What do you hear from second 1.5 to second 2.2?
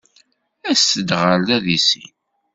deg sin.